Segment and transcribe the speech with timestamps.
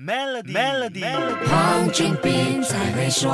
[0.00, 1.02] Melody，Melody，
[1.48, 3.28] 黄俊斌才会说。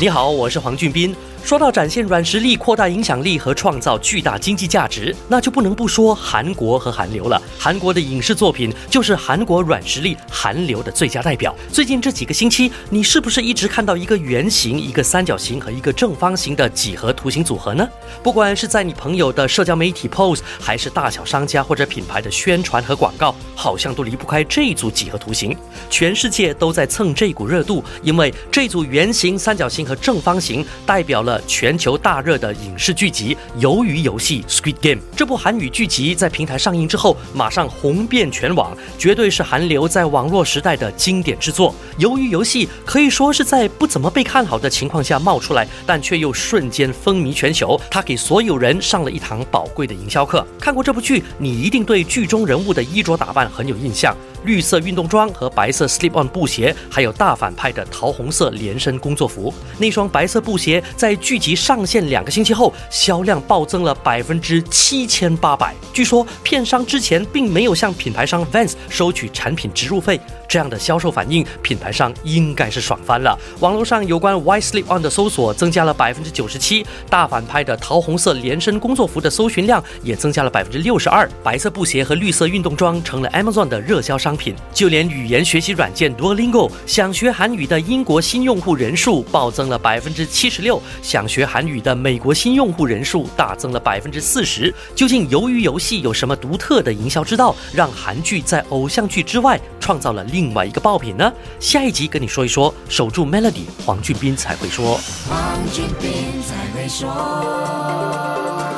[0.00, 1.12] 你好，我是黄俊斌。
[1.46, 7.40] 说到展现软实力、扩大影响力和创造巨大经济价值，那就不能不说韩国和韩流了。
[7.56, 11.54] 韩国的影视作品就是韩国软实力、韩流的最佳代表。
[11.70, 17.88] 最近这几个星期，你是不是一直看到一个圆形、一个三角形和一个正方形的几何图形组合呢？
[18.24, 25.56] 不管是在你朋友的社交媒体 post，还是大小商家或者品牌的宣传和广告，好像都离不开这一组几何图形。
[25.88, 31.35] 全世界都在蹭这股热度，因为这组圆形、三角形和正方形代表了。
[31.46, 41.74] 全球大热的影视剧集《鱿鱼游戏》（Squid Game） 这部韩语剧集在平台上映之后，马上红遍全网，绝对是韩流在网络时代的经典之作。
[42.02, 47.80] 《鱿鱼游戏》可以说是在不怎么被看好的情况下冒出来，但却又瞬间风靡全球。
[47.90, 50.46] 它给所有人上了一堂宝贵的营销课。
[50.60, 54.16] 看过这部剧，你一定对剧中人物的衣着打扮很有印象。
[54.46, 59.52] 绿色运动装和白色 slip-on 布鞋，还有大反派的桃红色连身工作服。
[59.76, 65.74] 那双白色布鞋在剧集上线两个星期后，销量暴增了百分之七千八百。
[65.92, 70.20] 据说片商之前并没有向品牌商 Vans 收取产品植入费。
[70.48, 73.36] 这样的销售反应，品牌商应该是爽翻了。
[73.58, 81.28] 网络上有关 White Slip On 的搜索增加了百分之九十七，大反派的桃红色连身工作服的搜寻量也增加了百分之六十二。
[81.42, 84.54] 白色布鞋和绿色运动装成了 Amazon 的热销商品。
[84.72, 94.74] 就连语言学习软件 Duolingo 想学韩语的英国新用户人数暴增了百分之七十六，想学韩语的美国新用户人数大增了百分之四十。
[94.94, 101.32] 究竟鱿鱼游戏有什么独特的营销之道，让韩剧在偶像剧之外创造了另外一个爆品呢？
[101.58, 102.74] 下一集跟你说一说。
[102.88, 105.00] 守住 Melody，黄俊斌才会说。
[105.28, 107.85] 黄俊斌才会说。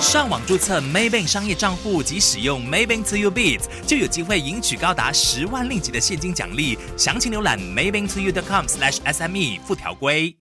[0.00, 6.78] 上网注册 Maybank 商业账户及使用 Maybank To You Beats，就有机会赢取高达十万令吉的现金奖励。
[6.96, 10.34] 详情浏览 Maybank To You.com/SME 附条规。